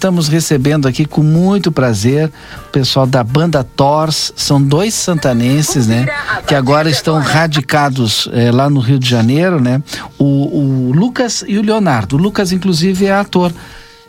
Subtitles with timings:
[0.00, 2.30] Estamos recebendo aqui com muito prazer
[2.68, 6.06] o pessoal da banda Tors, são dois santanenses, né?
[6.46, 9.82] Que agora estão radicados é, lá no Rio de Janeiro, né?
[10.16, 10.24] O,
[10.56, 12.14] o, Lucas e o Leonardo.
[12.14, 13.52] O Lucas, inclusive, é ator.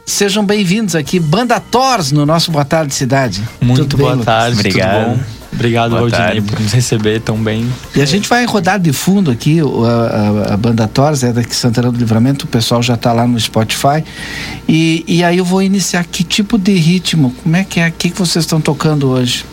[0.06, 3.42] Sejam bem-vindos aqui, Banda Tors, no nosso Boa Tarde Cidade.
[3.60, 5.39] Muito tudo boa bem, tarde, Obrigado.
[5.52, 7.68] Obrigado, Valdinei, por nos receber tão bem.
[7.96, 11.56] E a gente vai rodar de fundo aqui a, a, a banda Tors, é daqui
[11.56, 14.04] Santana do Livramento, o pessoal já está lá no Spotify.
[14.68, 17.34] E, e aí eu vou iniciar que tipo de ritmo?
[17.44, 17.88] Como é que é?
[17.88, 19.44] O que, que vocês estão tocando hoje?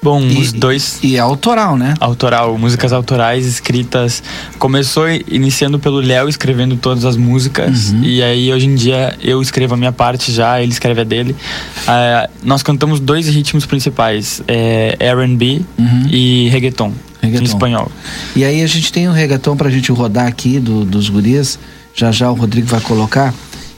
[0.00, 1.00] Bom, e, os dois.
[1.02, 1.94] E é autoral, né?
[1.98, 4.22] Autoral, músicas autorais escritas.
[4.58, 7.90] Começou iniciando pelo Léo escrevendo todas as músicas.
[7.90, 8.04] Uhum.
[8.04, 11.32] E aí hoje em dia eu escrevo a minha parte já, ele escreve a dele.
[11.32, 16.06] Uh, nós cantamos dois ritmos principais: é, RB uhum.
[16.08, 17.90] e reggaeton, reggaeton, em espanhol.
[18.36, 21.58] E aí a gente tem um reggaeton pra gente rodar aqui do, dos gurias.
[21.92, 23.34] Já já o Rodrigo vai colocar.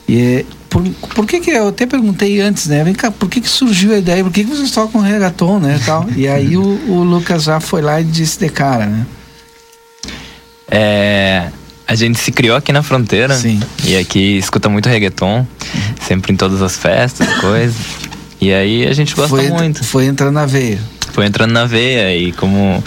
[0.06, 2.84] E por, por que que eu até perguntei antes, né?
[2.84, 4.22] Vem cá, por que que surgiu a ideia?
[4.22, 5.80] Por que que vocês tocam reggaeton, né?
[5.84, 6.06] Tal?
[6.16, 9.04] E aí o, o Lucas já foi lá e disse de cara, né?
[10.70, 11.48] É,
[11.86, 13.34] a gente se criou aqui na fronteira.
[13.34, 13.60] Sim.
[13.84, 15.44] E aqui escuta muito reggaeton,
[16.06, 17.76] sempre em todas as festas, coisas.
[18.40, 19.84] E aí a gente gosta foi, muito.
[19.84, 20.78] Foi entrando na veia.
[21.12, 22.82] Foi entrando na veia e como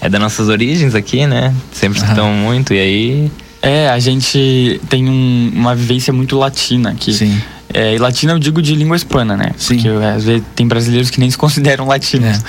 [0.00, 1.54] é das nossas origens aqui, né?
[1.70, 2.44] Sempre escutamos uhum.
[2.44, 3.30] muito e aí
[3.62, 7.12] é, a gente tem um, uma vivência muito latina aqui.
[7.12, 7.40] Sim.
[7.72, 9.50] É, e latina eu digo de língua hispana, né?
[9.56, 9.76] Sim.
[9.76, 12.40] Porque às vezes tem brasileiros que nem se consideram latinos.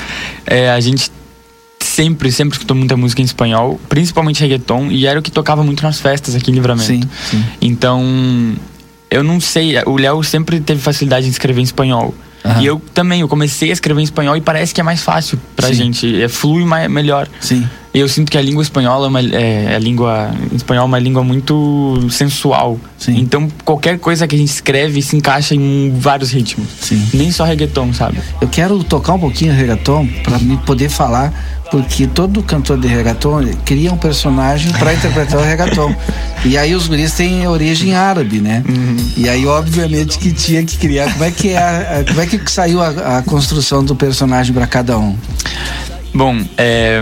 [0.45, 0.65] É.
[0.65, 1.11] É, a gente
[1.79, 5.81] sempre, sempre escutou muita música em espanhol, principalmente reggaeton, e era o que tocava muito
[5.83, 6.85] nas festas aqui em Livramento.
[6.85, 7.45] Sim, sim.
[7.59, 8.55] Então,
[9.09, 12.13] eu não sei, o Léo sempre teve facilidade em escrever em espanhol.
[12.45, 12.61] Uhum.
[12.61, 15.39] E eu também, eu comecei a escrever em espanhol e parece que é mais fácil
[15.55, 15.73] pra Sim.
[15.73, 17.27] gente, é, flui mais, melhor.
[17.39, 17.67] Sim.
[17.97, 20.99] E eu sinto que a língua espanhola é uma, é, a língua espanhol é uma
[20.99, 22.79] língua muito sensual.
[22.95, 23.17] Sim.
[23.17, 26.67] Então qualquer coisa que a gente escreve se encaixa em vários ritmos.
[26.79, 27.03] Sim.
[27.11, 28.19] Nem só reggaeton, sabe?
[28.39, 31.33] Eu quero tocar um pouquinho reggaeton para me poder falar
[31.71, 35.95] porque todo cantor de reggaeton cria um personagem para interpretar o reggaeton.
[36.45, 38.63] E aí os guris têm origem árabe, né?
[38.69, 38.97] Uhum.
[39.17, 41.11] E aí, obviamente, que tinha que criar.
[41.13, 44.67] Como é que, é a, como é que saiu a, a construção do personagem para
[44.67, 45.17] cada um?
[46.13, 47.01] Bom, é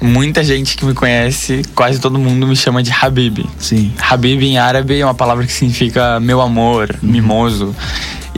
[0.00, 3.44] muita gente que me conhece, quase todo mundo me chama de Habib.
[3.58, 3.92] Sim.
[3.98, 7.10] Habib em árabe é uma palavra que significa meu amor, uhum.
[7.10, 7.74] mimoso.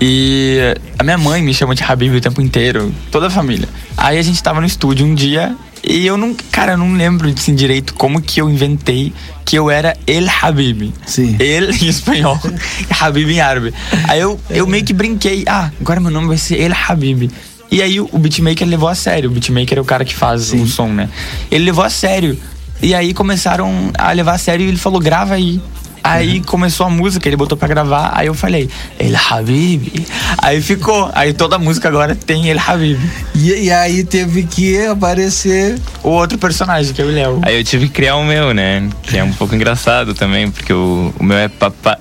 [0.00, 0.58] E
[0.98, 3.68] a minha mãe me chama de Habib o tempo inteiro, toda a família.
[3.96, 7.28] Aí a gente tava no estúdio um dia e eu não, cara, eu não lembro
[7.28, 9.12] assim, direito como que eu inventei
[9.44, 10.92] que eu era El Habib.
[11.06, 11.36] Sim.
[11.40, 12.38] El em espanhol,
[13.00, 13.74] Habib em árabe.
[14.06, 17.30] Aí eu, eu meio que brinquei, ah, agora meu nome vai ser El Habib.
[17.70, 19.30] E aí o, beatmaker levou a sério.
[19.30, 20.62] O beatmaker é o cara que faz Sim.
[20.62, 21.08] o som, né?
[21.50, 22.38] Ele levou a sério.
[22.80, 25.60] E aí começaram a levar a sério e ele falou: grava aí.
[26.02, 26.44] Aí uhum.
[26.44, 30.06] começou a música, ele botou pra gravar, aí eu falei, El Habib.
[30.38, 31.10] Aí ficou.
[31.12, 32.98] Aí toda a música agora tem El Habib.
[33.34, 37.40] E, e aí teve que aparecer o outro personagem, que é o Léo.
[37.42, 38.88] Aí eu tive que criar o meu, né?
[39.02, 41.98] Que é um pouco engraçado também, porque o, o meu é papa,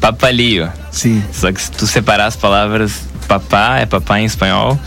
[0.00, 0.68] papalio.
[0.90, 1.22] Sim.
[1.32, 4.78] Só que se tu separar as palavras papá é papai em espanhol.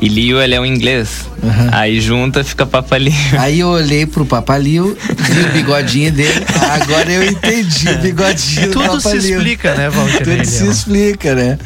[0.00, 1.28] E Lio, ele é o inglês.
[1.40, 1.68] Uhum.
[1.70, 3.12] Aí junta, fica Papalio.
[3.38, 6.44] Aí eu olhei pro Papalio, vi o bigodinho dele.
[6.72, 10.24] Agora eu entendi o bigodinho Tudo do Tudo se explica, né, Walter?
[10.24, 11.56] Tudo se explica, né?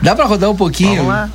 [0.00, 0.96] Dá pra rodar um pouquinho?
[0.96, 1.30] Vamos lá.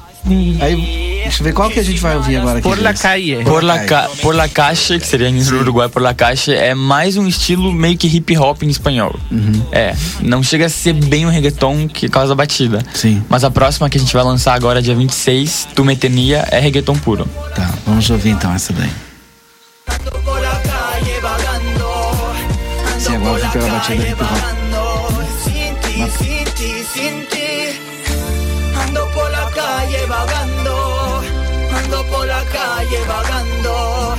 [0.62, 2.70] Aí Deixa eu ver qual que a gente vai ouvir agora aqui.
[2.70, 3.44] Por la calle.
[3.44, 7.18] Por la, ca por la caixa, que seria em Uruguai, por la caixa, é mais
[7.18, 9.14] um estilo meio que hip hop em espanhol.
[9.30, 9.62] Uhum.
[9.74, 12.82] É, não chega a ser bem um reggaeton que causa batida.
[12.94, 13.22] Sim.
[13.28, 16.96] Mas a próxima que a gente vai lançar agora, dia 26, Tu Metenia, é reggaeton
[16.96, 17.28] puro.
[17.54, 18.90] Tá, vamos ouvir então essa daí.
[23.00, 24.58] Sim, agora vou pegar a batida hip hop.
[28.82, 30.87] Ando por la calle vagando
[31.88, 34.16] Ando por la calle vagando,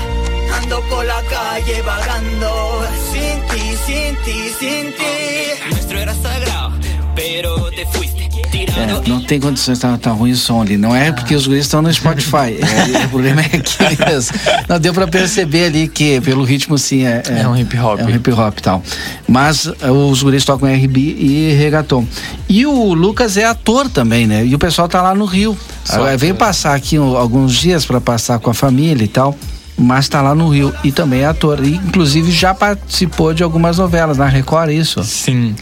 [0.54, 5.68] ando por la calle vagando, sin ti, sin ti, sin ti.
[5.68, 6.72] Nuestro era sagrado,
[7.14, 8.17] pero te fuiste.
[8.66, 10.76] É, não tem condições, tá, tá ruim o som ali.
[10.76, 12.58] Não é porque os guris estão no Spotify.
[12.69, 14.38] É, o problema é mesmo.
[14.69, 17.99] Não deu pra perceber ali que, pelo ritmo, sim, é, é, é um hip hop.
[17.99, 18.82] É um hip hop e tal.
[19.26, 22.06] Mas uh, os guris tocam RB e reggaeton.
[22.49, 24.44] E o Lucas é ator também, né?
[24.44, 25.56] E o pessoal tá lá no Rio.
[25.84, 29.37] Só, veio passar aqui alguns dias para passar com a família e tal
[29.78, 31.64] mas está lá no Rio e também é ator.
[31.64, 35.02] E, inclusive já participou de algumas novelas na Record, é isso?
[35.05, 35.55] Sim.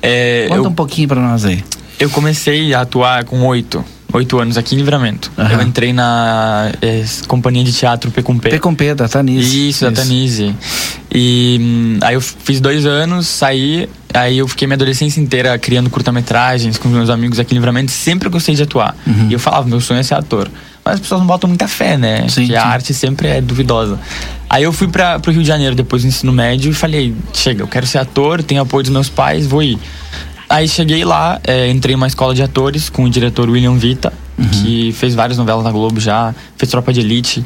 [0.00, 0.70] É, Conta eu...
[0.70, 1.64] um pouquinho para nós aí.
[1.98, 3.84] Eu comecei a atuar com oito.
[4.12, 5.30] oito anos aqui em Livramento.
[5.36, 5.52] Aham.
[5.52, 8.50] Eu entrei na é, companhia de teatro P com P.
[8.50, 9.68] P com P, da Tanise.
[9.68, 10.54] Isso, da Tanise.
[11.12, 15.88] E hum, aí eu fiz dois anos, saí, aí eu fiquei minha adolescência inteira criando
[15.88, 18.94] curta-metragens com meus amigos aqui em Livramento, sempre gostei de atuar.
[19.28, 20.50] E eu falava, meu sonho é ser ator.
[20.84, 22.28] Mas as pessoas não botam muita fé, né?
[22.28, 22.66] Sim, Porque a sim.
[22.68, 23.98] arte sempre é duvidosa.
[24.48, 27.62] Aí eu fui para pro Rio de Janeiro depois do ensino médio e falei, chega,
[27.62, 29.78] eu quero ser ator, tenho apoio dos meus pais, vou ir.
[30.48, 34.12] Aí cheguei lá, é, entrei em uma escola de atores com o diretor William Vita,
[34.52, 37.44] que fez várias novelas na Globo já, fez Tropa de Elite.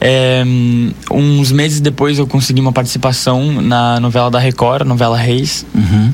[0.00, 5.66] É, hum, uns meses depois eu consegui uma participação na novela da Record, novela Reis.
[5.74, 6.12] Uhum.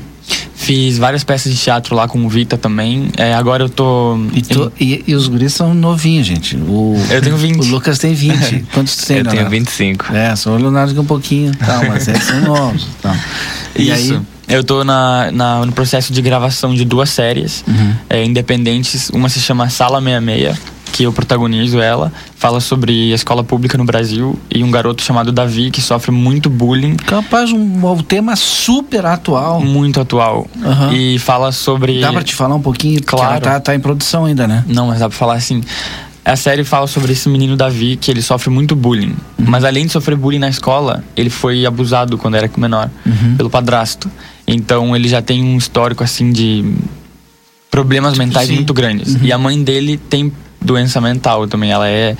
[0.55, 3.09] Fiz várias peças de teatro lá com o Vita também.
[3.15, 4.17] É, agora eu tô.
[4.33, 6.57] E, tu- e- e os guris são novinhos, gente.
[6.57, 7.59] O, Eu tenho 20.
[7.61, 8.65] O Lucas tem 20.
[8.73, 9.51] Quantos tu tem, Eu tenho Leonardo?
[9.57, 10.13] 25.
[10.13, 12.87] É, só o Leonardo que é um pouquinho, tá, mas eles são novos.
[13.01, 13.15] Tá.
[13.79, 14.13] E Isso.
[14.15, 17.93] aí, Eu tô na, na- no processo de gravação de duas séries Uhum.
[18.09, 19.09] é, independentes.
[19.09, 20.57] Uma se chama Sala 66,
[20.93, 22.11] que eu protagonizo ela.
[22.37, 26.49] Fala sobre a escola pública no Brasil e um garoto chamado Davi que sofre muito
[26.49, 26.95] bullying.
[26.95, 29.59] capaz, um, um tema super atual.
[29.61, 30.47] Muito atual.
[30.63, 30.93] Aham.
[30.93, 31.99] E fala sobre.
[31.99, 33.01] Dá pra te falar um pouquinho?
[33.03, 33.41] Claro.
[33.41, 34.63] tá, tá em produção ainda, né?
[34.67, 35.61] Não, mas dá pra falar assim.
[36.23, 39.15] A série fala sobre esse menino Davi que ele sofre muito bullying.
[39.37, 39.45] Uhum.
[39.47, 43.35] Mas além de sofrer bullying na escola, ele foi abusado quando era menor Uhum.
[43.37, 44.09] pelo padrasto.
[44.47, 46.63] Então ele já tem um histórico assim de
[47.69, 48.55] problemas mentais Sim.
[48.55, 49.15] muito grandes.
[49.15, 49.21] Uhum.
[49.23, 51.71] E a mãe dele tem doença mental também.
[51.71, 52.15] Ela é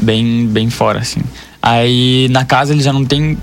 [0.00, 1.20] bem bem fora assim.
[1.60, 3.36] Aí na casa ele já não tem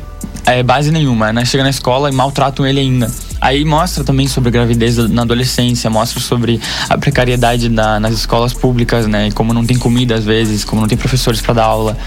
[0.45, 1.45] é, base nenhuma, né?
[1.45, 3.11] Chega na escola e maltratam ele ainda.
[3.41, 9.05] Aí mostra também sobre gravidez na adolescência, mostra sobre a precariedade da- nas escolas públicas,
[9.07, 9.27] né?
[9.27, 11.97] E como não tem comida às vezes, como não tem professores para dar aula.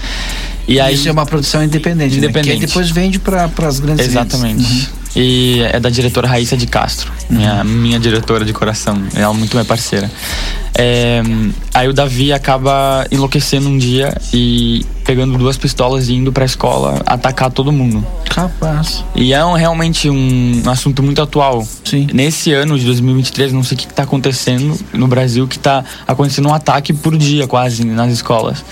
[0.67, 2.17] E aí Isso é uma produção independente, Né?
[2.17, 2.57] Independente.
[2.57, 4.61] Que aí depois vende para as grandes Exatamente.
[4.63, 4.89] redes.
[5.15, 9.01] E é da diretora Raíssa de Castro, minha, minha diretora de coração.
[9.15, 10.09] Ela é muito minha parceira.
[10.75, 11.21] É,
[11.73, 17.01] aí o Davi acaba enlouquecendo um dia e pegando duas pistolas e indo pra escola
[17.05, 18.05] atacar todo mundo.
[18.29, 19.03] Capaz.
[19.15, 21.67] E é um- realmente um assunto muito atual.
[21.83, 22.07] Sim.
[22.13, 26.47] Nesse ano de 2023, não sei o que está acontecendo no Brasil, que está acontecendo
[26.47, 28.63] um ataque por dia quase nas escolas.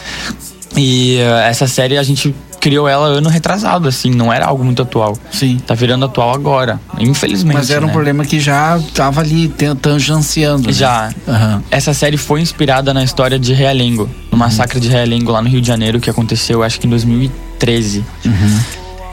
[0.75, 2.33] E eh, essa série a gente
[2.67, 5.17] criou ela ano retrasado, assim, não era algo muito atual.
[5.31, 5.57] Sim.
[5.65, 7.55] Tá virando atual agora, infelizmente.
[7.55, 7.93] Mas era um né?
[7.93, 9.47] problema que já tava ali
[9.81, 10.67] tangenciando.
[10.67, 10.73] né?
[10.73, 11.09] Já.
[11.25, 11.63] Aham.
[11.71, 15.61] Essa série foi inspirada na história de Realengo, no massacre de Realengo lá no Rio
[15.61, 18.03] de Janeiro, que aconteceu acho que em 2013.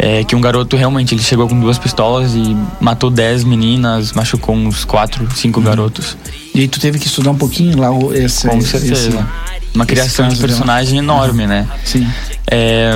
[0.06, 4.55] É, que um garoto realmente ele chegou com duas pistolas e matou 10 meninas, machucou
[4.55, 6.17] uns 4, 5 garotos.
[6.55, 8.47] E aí tu teve que estudar um pouquinho lá o- esse.
[8.47, 9.27] Com esse- certeza.
[9.75, 11.67] Uma criação de personagem enorme, né?
[11.85, 12.06] Sim.
[12.47, 12.93] É,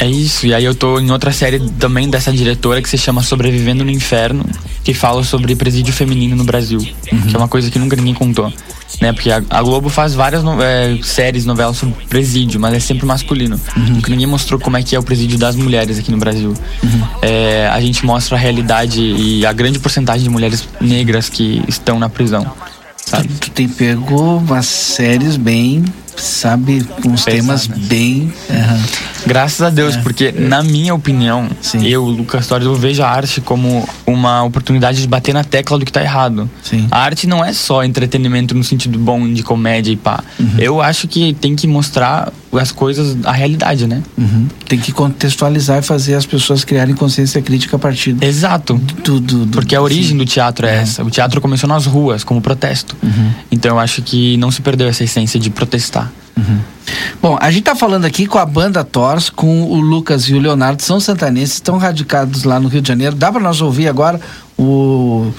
[0.00, 0.46] é isso.
[0.46, 3.90] E aí eu tô em outra série também dessa diretora que se chama Sobrevivendo no
[3.90, 4.44] Inferno,
[4.84, 8.52] que fala sobre presídio feminino no Brasil, que é uma coisa que nunca ninguém contou.
[9.00, 9.12] Né?
[9.12, 13.06] Porque a, a Globo faz várias no- é, séries, novelas sobre presídio, mas é sempre
[13.06, 13.60] masculino.
[13.76, 16.54] Nunca ninguém mostrou como é que é o presídio das mulheres aqui no Brasil.
[17.22, 21.98] É, a gente mostra a realidade e a grande porcentagem de mulheres negras que estão
[21.98, 22.50] na prisão.
[22.96, 23.28] Sabe?
[23.28, 25.84] Tu, tu tem pego umas séries bem,
[26.16, 28.32] sabe, com temas bem.
[28.50, 28.82] aham.
[29.26, 31.86] Graças a Deus, porque na minha opinião, Sim.
[31.86, 35.84] eu, Lucas Torres, eu vejo a arte como uma oportunidade de bater na tecla do
[35.84, 36.48] que tá errado.
[36.62, 36.86] Sim.
[36.90, 40.22] A arte não é só entretenimento no sentido bom de comédia e pá.
[40.38, 40.50] Uhum.
[40.58, 44.02] Eu acho que tem que mostrar as coisas, a realidade, né?
[44.16, 44.46] Uhum.
[44.66, 48.24] Tem que contextualizar e fazer as pessoas criarem consciência crítica a partir do.
[48.24, 48.74] Exato.
[49.04, 50.16] do, do- do- Porque a origem sim.
[50.16, 51.04] do teatro é, essa.
[51.04, 52.96] O teatro começou nas ruas, como protesto.
[53.02, 53.30] Uhum.
[53.50, 56.10] Então eu acho que não se perdeu essa essência de protestar.
[57.20, 58.84] Bom, a gente tá falando aqui com a banda
[59.30, 63.14] Com o Lucas e o Leonardo, são santanenses, estão radicados lá no Rio de Janeiro.
[63.16, 64.20] Dá para nós ouvir agora
[64.58, 65.30] o.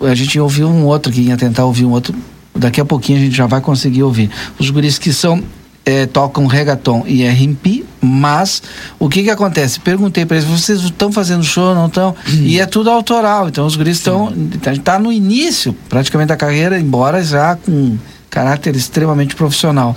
[0.00, 2.14] A gente ouviu um outro aqui, ia tentar ouvir um outro.
[2.54, 4.30] Daqui a pouquinho a gente já vai conseguir ouvir.
[4.58, 5.42] Os guris que são.
[5.86, 8.60] eh, tocam reggaeton e R&B, mas
[8.98, 9.78] o que que acontece?
[9.78, 12.14] Perguntei para eles, vocês estão fazendo show, não estão?
[12.42, 14.32] E é tudo autoral, então os guris estão,
[14.74, 17.96] gente tá no início praticamente da carreira, embora já com
[18.28, 19.96] caráter extremamente profissional.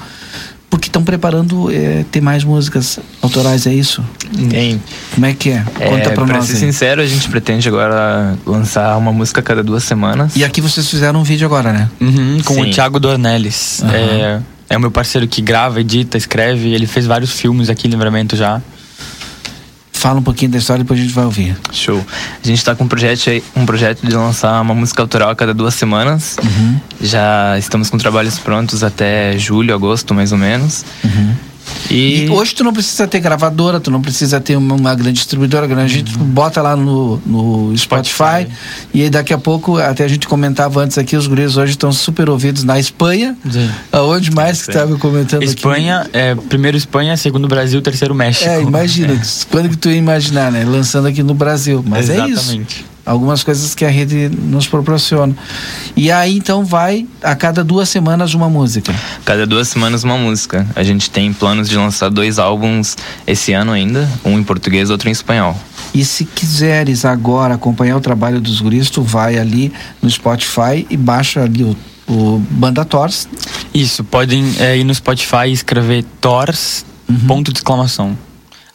[0.69, 4.03] Porque estão preparando eh, ter mais músicas autorais, é isso?
[4.49, 4.81] Tem.
[5.15, 5.63] Como é que é?
[5.63, 6.59] Conta É, pra pra nós ser aí.
[6.59, 10.35] sincero, a gente pretende agora lançar uma música a cada duas semanas.
[10.35, 11.89] E aqui vocês fizeram um vídeo agora, né?
[11.99, 12.61] Uhum, com Sim.
[12.61, 13.81] o Thiago Dornelles.
[13.83, 13.93] Aham.
[13.95, 16.69] É, é o meu parceiro que grava, edita, escreve.
[16.71, 18.61] Ele fez vários filmes aqui em Livramento já.
[19.99, 21.57] Fala um pouquinho da história, depois a gente vai ouvir.
[21.73, 22.01] Show.
[22.41, 25.53] A gente tá com um projeto, um projeto de lançar uma música autoral a cada
[25.53, 26.37] duas semanas.
[26.41, 26.79] Uhum.
[27.01, 30.85] Já estamos com trabalhos prontos até julho, agosto, mais ou menos.
[31.03, 31.33] Uhum.
[31.89, 32.25] E...
[32.25, 32.29] e...
[32.29, 35.87] hoje tu não precisa ter gravadora, tu não precisa ter uma, uma grande distribuidora, a
[35.87, 36.25] gente uhum.
[36.25, 38.47] bota lá no, no Spotify, Spotify,
[38.93, 41.91] e aí daqui a pouco, até a gente comentava antes aqui, os guris hoje estão
[41.91, 43.35] super ouvidos na Espanha.
[43.49, 43.69] Sim.
[43.91, 46.11] Aonde mais que estava comentando Espanha, aqui?
[46.13, 48.49] é, primeiro Espanha, segundo Brasil, terceiro México.
[48.49, 50.63] É, imagina, quando que tu ia imaginar, né?
[50.65, 51.83] Lançando aqui no Brasil.
[51.85, 52.51] Mas Exatamente.
[52.51, 55.35] é isso algumas coisas que a rede nos proporciona.
[55.95, 58.93] E aí então vai a cada duas semanas uma música.
[59.25, 60.67] Cada duas semanas uma música.
[60.75, 65.09] A gente tem planos de lançar dois álbuns esse ano ainda, um em português, outro
[65.09, 65.57] em espanhol.
[65.91, 69.73] E se quiseres agora acompanhar o trabalho dos guris, tu vai ali
[70.03, 71.75] no Spotify e baixa ali o,
[72.07, 73.27] o Banda Tors.
[73.73, 77.17] Isso, podem é, ir no Spotify e escrever Tors, uhum.
[77.27, 78.15] ponto de exclamação.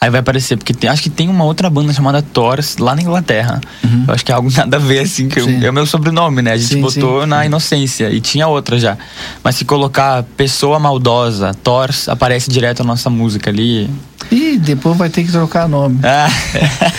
[0.05, 3.01] Aí vai aparecer, porque tem, acho que tem uma outra banda chamada Thors lá na
[3.01, 3.59] Inglaterra.
[3.83, 4.05] Uhum.
[4.07, 6.43] Eu acho que é algo nada a ver, assim, que eu, é o meu sobrenome,
[6.43, 6.53] né?
[6.53, 7.27] A gente sim, botou sim.
[7.27, 8.99] na inocência e tinha outra já.
[9.43, 13.89] Mas se colocar Pessoa Maldosa, Thors, aparece direto a nossa música ali.
[14.31, 16.01] Ih, depois vai ter que trocar nome.
[16.03, 16.29] Ah.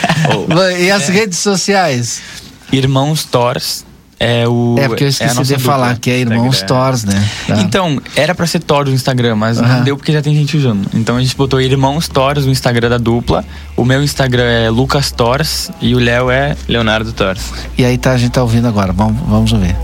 [0.82, 1.14] e as é.
[1.14, 2.24] redes sociais?
[2.72, 3.86] Irmãos Thors
[4.26, 4.76] é o.
[4.80, 7.30] É porque eu esqueci é de falar que é Irmãos Thors, né?
[7.48, 7.62] Tá.
[7.62, 9.68] Então, era pra ser Thor no Instagram, mas uhum.
[9.68, 10.90] não deu porque já tem gente usando.
[10.96, 13.46] Então a gente botou Irmãos Thors no Instagram da dupla.
[13.78, 17.54] O meu Instagram é Lucas Thors e o Léo é Leonardo Thors.
[17.78, 19.76] E aí tá, a gente tá ouvindo agora, vamos, vamos ouvir.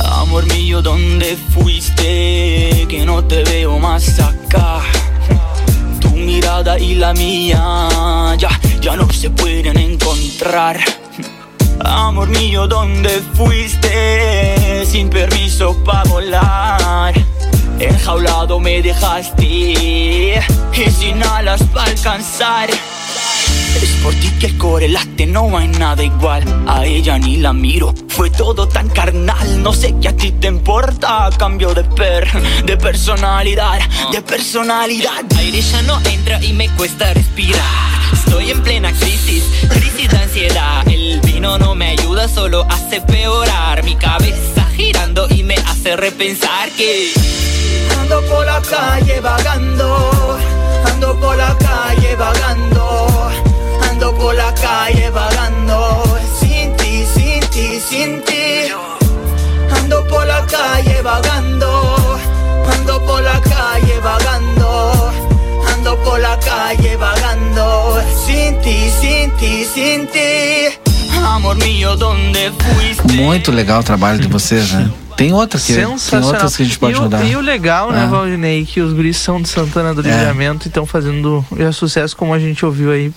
[0.00, 2.86] Amor mío, ¿dónde fuiste?
[2.88, 4.80] Que no te veo más acá.
[6.00, 7.60] Tu mirada y la mía
[8.38, 8.48] ya
[8.82, 10.80] ya no se pueden encontrar.
[11.84, 14.84] Amor mío, ¿dónde fuiste?
[14.84, 17.14] Sin permiso para volar.
[17.78, 20.34] Enjaulado me dejaste y
[20.98, 22.70] sin alas para alcanzar.
[22.70, 26.42] Es por ti que el core late, no hay nada igual.
[26.66, 29.62] A ella ni la miro, fue todo tan carnal.
[29.62, 31.30] No sé qué a ti te importa.
[31.38, 32.28] Cambio de per,
[32.64, 33.78] de personalidad,
[34.10, 35.24] de personalidad.
[35.38, 37.91] Aire ya no entra y me cuesta respirar.
[38.32, 40.88] Estoy en plena crisis, crisis de ansiedad.
[40.88, 43.84] El vino no me ayuda, solo hace peorar.
[43.84, 47.12] Mi cabeza girando y me hace repensar que
[48.00, 50.38] ando por la calle vagando,
[50.86, 53.30] ando por la calle vagando
[53.90, 56.02] Ando por la calle vagando
[56.40, 58.72] Sin ti, sin ti, sin ti
[59.76, 62.18] Ando por la calle vagando
[62.78, 64.91] Ando por la calle vagando
[65.92, 70.78] Ando por la calle vagando Sin ti, sin ti, sin ti
[71.22, 73.12] Amor mío, ¿dónde fuiste?
[73.12, 74.90] Muito legal o trabalho de vocês, né?
[75.16, 77.24] Tem outras que, tem outras que a gente pode e rodar.
[77.24, 78.06] E o legal, né, é.
[78.06, 80.10] Valdinei, que os guris são de Santana do é.
[80.10, 83.12] Livramento e estão fazendo é sucesso como a gente ouviu aí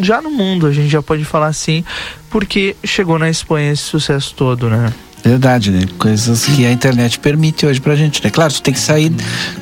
[0.00, 1.84] já no mundo, a gente já pode falar assim,
[2.30, 4.92] porque chegou na Espanha esse sucesso todo, né?
[5.24, 5.80] Verdade, né?
[5.98, 8.28] Coisas que a internet permite hoje pra gente, né?
[8.28, 9.10] Claro, tu tem que sair.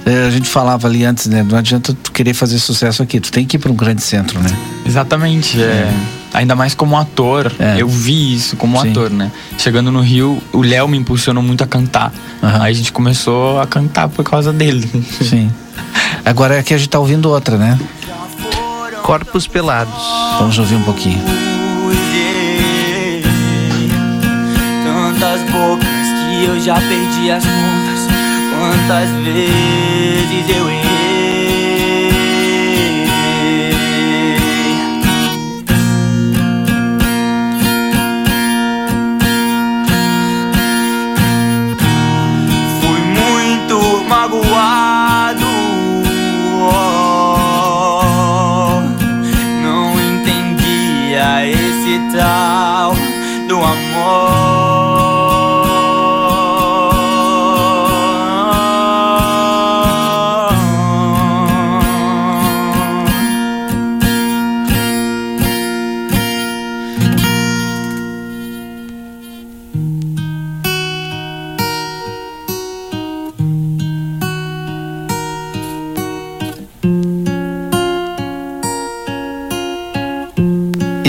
[0.04, 1.46] Eh, a gente falava ali antes, né?
[1.48, 4.40] Não adianta tu querer fazer sucesso aqui, tu tem que ir pra um grande centro,
[4.40, 4.50] né?
[4.84, 5.62] Exatamente.
[5.62, 5.64] É.
[5.64, 5.94] é.
[6.34, 7.76] Ainda mais como ator, é.
[7.78, 8.90] eu vi isso como Sim.
[8.90, 9.30] ator, né?
[9.58, 12.12] Chegando no Rio, o Léo me impulsionou muito a cantar.
[12.42, 12.62] Uhum.
[12.62, 14.88] Aí a gente começou a cantar por causa dele.
[15.22, 15.52] Sim.
[16.24, 17.78] Agora é que a gente tá ouvindo outra, né?
[19.02, 20.02] Corpos Pelados.
[20.38, 21.51] Vamos ouvir um pouquinho.
[25.52, 28.08] Bocas que eu já perdi as contas.
[28.58, 30.91] Quantas vezes eu errei.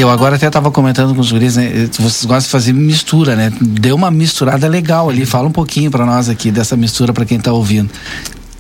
[0.04, 1.88] Eu agora até estava comentando com os guris, né?
[1.94, 3.54] Vocês gostam de fazer mistura, né?
[3.62, 5.26] Deu uma misturada legal ali.
[5.26, 7.90] Fala um pouquinho para nós aqui dessa mistura para quem está ouvindo.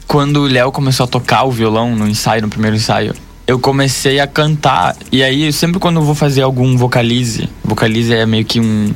[0.07, 3.13] Quando o Léo começou a tocar o violão no ensaio, no primeiro ensaio,
[3.45, 4.95] eu comecei a cantar.
[5.11, 8.93] E aí, sempre quando eu vou fazer algum vocalize, vocalize é meio que um,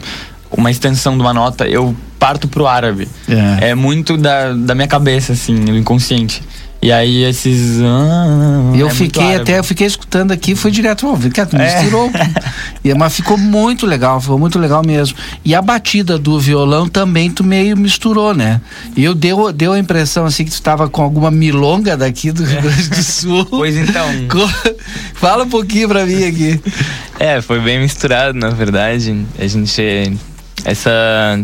[0.50, 3.10] uma extensão de uma nota, eu parto pro árabe.
[3.27, 6.42] É, é muito da, da minha cabeça, assim, do inconsciente.
[6.81, 7.81] E aí esses.
[7.81, 12.12] Ah, eu é fiquei até, eu fiquei escutando aqui, foi direto ao ouvido, que misturou.
[12.84, 12.93] É.
[12.96, 15.17] mas ficou muito legal, ficou muito legal mesmo.
[15.43, 18.62] E a batida do violão também tu meio misturou, né?
[18.96, 22.43] E eu deu, deu a impressão assim que tu estava com alguma milonga daqui do
[22.43, 23.46] Rio Grande do Sul.
[23.46, 24.07] pois então.
[25.15, 26.62] Fala um pouquinho pra mim aqui.
[27.19, 29.25] É, foi bem misturado, na verdade.
[29.39, 30.17] A gente.
[30.64, 31.40] Essa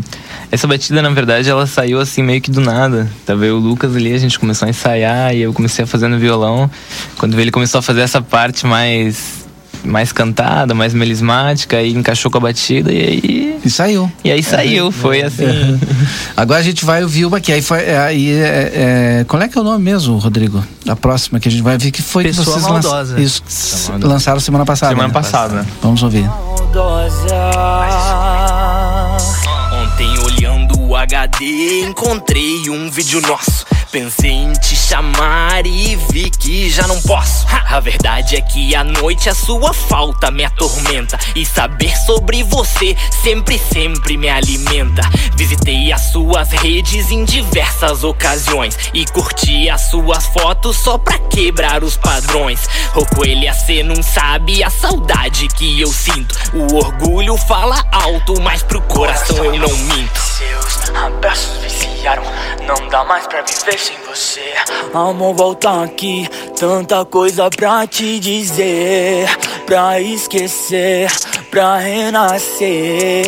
[0.50, 3.10] essa batida, na verdade, ela saiu assim meio que do nada.
[3.26, 6.08] Tava eu o Lucas ali, a gente começou a ensaiar e eu comecei a fazer
[6.08, 6.70] no violão.
[7.18, 9.44] Quando ele começou a fazer essa parte mais
[9.84, 13.60] mais cantada, mais melismática, aí encaixou com a batida e aí.
[13.64, 14.10] E saiu.
[14.22, 15.44] E aí saiu, foi assim.
[16.36, 17.78] Agora a gente vai ouvir uma que aí foi.
[17.78, 18.72] É, aí é,
[19.20, 20.64] é, qual é que é o nome mesmo, Rodrigo?
[20.86, 23.20] A próxima que a gente vai ver que foi Pessoa que vocês maldosa.
[23.20, 23.42] Isso,
[24.00, 24.90] lançaram semana passada.
[24.90, 25.14] Semana né?
[25.14, 25.66] passada.
[25.82, 26.28] Vamos ouvir.
[26.28, 28.03] Ontem
[31.04, 33.66] HD encontrei um vídeo nosso.
[33.94, 37.46] Pensei em te chamar e vi que já não posso.
[37.70, 41.16] A verdade é que à noite a sua falta me atormenta.
[41.36, 45.00] E saber sobre você sempre, sempre me alimenta.
[45.36, 48.76] Visitei as suas redes em diversas ocasiões.
[48.92, 52.68] E curti as suas fotos só pra quebrar os padrões.
[52.96, 56.34] O coelho cê não sabe a saudade que eu sinto.
[56.52, 60.18] O orgulho fala alto, mas pro coração eu não minto.
[60.18, 62.22] Seus abraços viciaram,
[62.66, 64.42] não dá mais pra viver sem você.
[64.92, 69.26] Amor, volta aqui, tanta coisa pra te dizer,
[69.64, 71.10] pra esquecer,
[71.50, 73.24] pra renascer.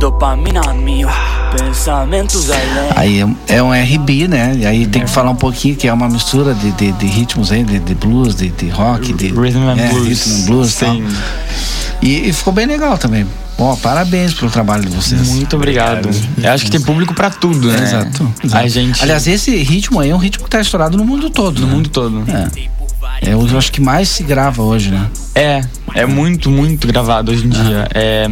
[0.00, 1.08] Dopamina mil,
[1.56, 2.90] pensamentos além.
[2.96, 4.54] Aí é, é um RB, né?
[4.56, 7.52] E aí tem que falar um pouquinho que é uma mistura de, de, de ritmos
[7.52, 10.08] aí, de, de, blues, de, de rock, de Rhythm and é, blues.
[10.08, 11.06] Rhythm and blues Sim.
[12.02, 13.26] E, e, ficou bem legal também.
[13.56, 15.28] Bom, parabéns pelo trabalho de vocês.
[15.28, 16.06] Muito obrigado.
[16.06, 16.44] obrigado.
[16.44, 17.80] Eu acho que tem público para tudo, né?
[17.80, 19.00] Exato, exato, A gente.
[19.00, 21.60] Aliás, esse ritmo aí é um ritmo que tá estourado no mundo todo.
[21.60, 21.74] No né?
[21.74, 22.24] mundo todo.
[22.28, 22.72] É.
[23.24, 25.08] É, eu acho que mais se grava hoje, né?
[25.34, 25.60] É,
[25.94, 27.88] é muito, muito gravado hoje em dia.
[27.94, 28.26] É,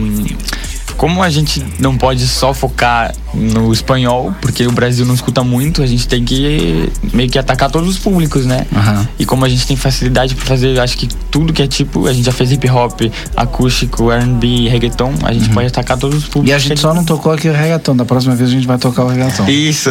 [1.01, 5.83] como a gente não pode só focar no espanhol, porque o Brasil não escuta muito,
[5.83, 8.67] a gente tem que meio que atacar todos os públicos, né?
[8.71, 9.07] Uhum.
[9.19, 12.13] E como a gente tem facilidade para fazer, acho que tudo que é tipo, a
[12.13, 13.01] gente já fez hip hop,
[13.35, 15.55] acústico, R&B, reggaeton, a gente uhum.
[15.55, 16.51] pode atacar todos os públicos.
[16.51, 18.77] E a gente só não tocou aqui o reggaeton, da próxima vez a gente vai
[18.77, 19.49] tocar o reggaeton.
[19.49, 19.89] Isso.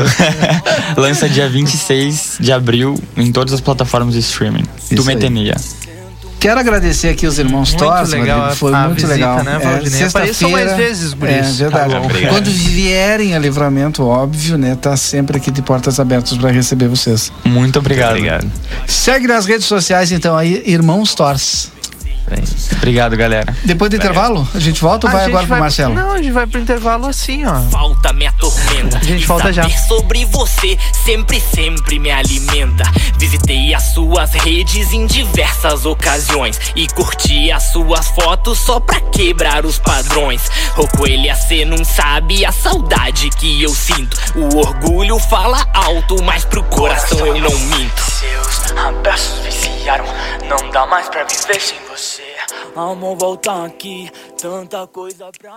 [0.95, 4.65] Lança dia 26 de abril em todas as plataformas de streaming.
[4.83, 5.55] Isso do Metenia.
[6.39, 8.11] Quero agradecer aqui os irmãos Torres,
[8.55, 9.43] foi a, muito visita, legal.
[9.43, 11.93] Né, é, Apareçam mais vezes, por É, verdade.
[11.93, 14.77] Tá Quando vierem a livramento, óbvio, né?
[14.81, 17.31] Tá sempre aqui de portas abertas para receber vocês.
[17.43, 18.11] Muito obrigado.
[18.11, 18.49] obrigado.
[18.87, 21.71] Segue nas redes sociais, então, aí, Irmãos Tors.
[22.79, 23.53] Obrigado, galera.
[23.65, 25.93] Depois do intervalo, a gente volta ou A vai agora pro vai- Marcelo?
[25.93, 27.59] Não, a gente vai pro intervalo assim, ó.
[27.69, 28.97] Falta me atormenta.
[28.97, 29.69] A gente volta já.
[29.69, 32.83] Sobre você sempre, sempre me alimenta.
[33.17, 39.65] Visitei as suas redes em diversas ocasiões e curti as suas fotos só pra quebrar
[39.65, 40.41] os padrões.
[40.77, 44.17] O coelho cê não sabe a saudade que eu sinto.
[44.35, 48.01] O orgulho fala alto, mas pro coração eu não minto.
[48.01, 50.05] Seus abraços viciaram,
[50.47, 52.28] não dá mais pra viver sem você.
[52.75, 55.47] Amor, volta aqui, tanta coisa pra.